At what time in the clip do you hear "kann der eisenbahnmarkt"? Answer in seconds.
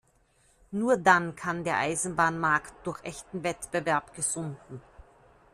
1.35-2.73